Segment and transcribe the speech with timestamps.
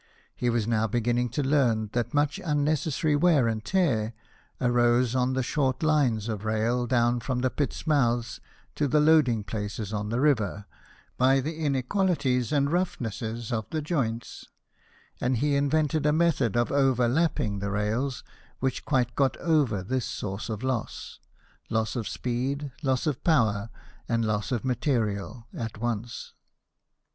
[0.35, 4.13] He was now beginning to learn that much unnecessary wear and tear
[4.59, 8.39] arose on the short lines of rail down from the pit's mouths
[8.73, 10.65] to the loading places on the river
[11.19, 14.47] by the inequalities and roughnesses of the joints;
[15.21, 18.23] and he invented a method of overlapping the rails
[18.59, 21.19] which quite got over this source of loss
[21.69, 23.69] loss of speed, loss of power,
[24.09, 26.33] and loss of material at once.